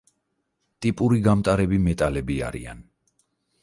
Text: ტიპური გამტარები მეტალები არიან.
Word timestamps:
ტიპური 0.85 1.21
გამტარები 1.29 1.81
მეტალები 1.91 2.43
არიან. 2.51 2.85